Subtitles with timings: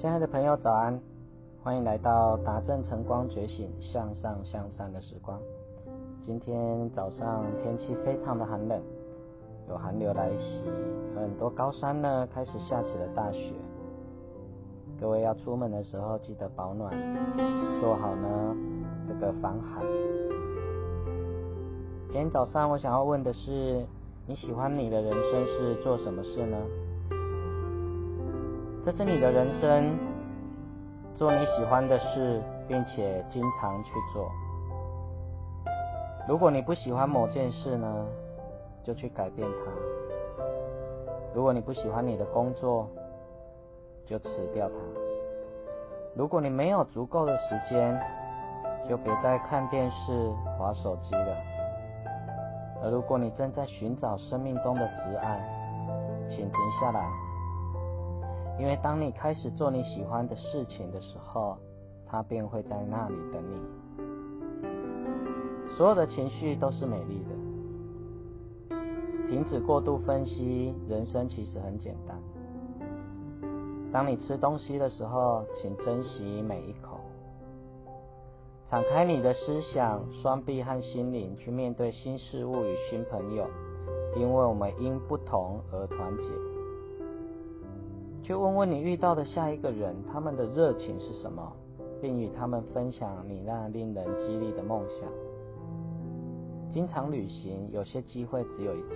[0.00, 0.98] 亲爱的朋友，早安！
[1.62, 5.38] 欢迎来到达正晨光觉醒向上向善的时光。
[6.22, 8.80] 今天早上天气非常的寒冷，
[9.68, 10.64] 有寒流来袭，
[11.14, 13.52] 很多高山呢开始下起了大雪。
[14.98, 16.90] 各位要出门的时候记得保暖，
[17.82, 18.56] 做好呢
[19.06, 19.84] 这个防寒。
[22.06, 23.84] 今天早上我想要问的是，
[24.26, 26.56] 你喜欢你的人生是做什么事呢？
[28.82, 29.98] 这是你的人生，
[31.14, 34.30] 做你喜欢的事，并且经常去做。
[36.26, 38.06] 如果你不喜欢某件事呢，
[38.82, 39.70] 就去改变它。
[41.34, 42.88] 如果你不喜欢你的工作，
[44.06, 44.74] 就辞掉它。
[46.14, 48.00] 如果你没有足够的时间，
[48.88, 51.36] 就别再看电视、划手机了。
[52.82, 55.38] 而如果你正在寻找生命中的挚爱，
[56.30, 57.29] 请停下来。
[58.60, 61.56] 因为当你开始做你喜欢的事情的时候，
[62.06, 63.58] 它便会在那里等你。
[65.78, 68.76] 所有的情绪都是美丽的。
[69.30, 72.18] 停止过度分析，人生其实很简单。
[73.90, 77.00] 当你吃东西的时候，请珍惜每一口。
[78.68, 83.46] 敞开你的思想、双臂和心灵，去面对新事物与新朋友，
[84.16, 86.49] 因为我们因不同而团结。
[88.22, 91.52] 去问问你遇到的下一个人，他们的热情是什么，
[92.00, 95.08] 并与他们分享你那令人激励的梦想。
[96.70, 98.94] 经常旅行，有些机会只有一次。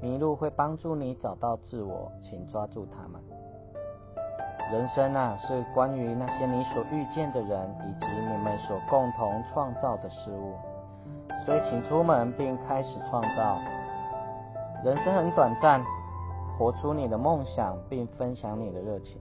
[0.00, 3.20] 迷路会帮助你找到自我，请抓住他们。
[4.70, 10.54] 人生啊，是关于那些你所遇见的人，以及你们所共同创造的事物。
[11.44, 13.58] 所以，请出门并开始创造。
[14.84, 15.80] 人生很短暂。
[16.58, 19.20] 活出你的梦想，并分享你的热情。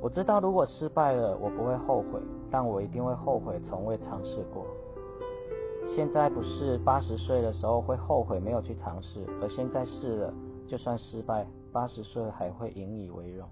[0.00, 4.64] 我知道，如果失败了，我不会后悔，但我一定会后悔从未尝试过。
[5.94, 10.34] 现在不是八十岁的时候会后悔没有去尝试，而现在试了，
[10.66, 13.46] 就算失败，八十岁还会引以为荣。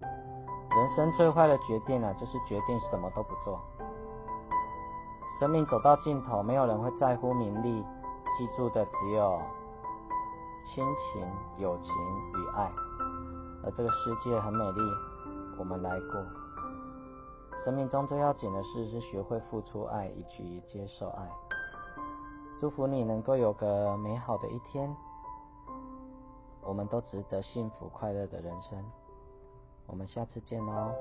[0.00, 3.58] 人生最坏的决定呢，就是决定什么都不做。
[5.40, 7.82] 生命走到尽头，没有人会在乎名利，
[8.36, 9.40] 记住的只有。
[10.74, 11.92] 亲情、友情
[12.34, 12.70] 与爱，
[13.64, 14.80] 而这个世界很美丽，
[15.58, 16.22] 我们来过。
[17.64, 21.28] 生命中最要紧的事是学会付出爱，以及接受爱。
[22.60, 24.94] 祝福你能够有个美好的一天。
[26.60, 28.84] 我们都值得幸福快乐的人生。
[29.86, 30.92] 我们下次见喽。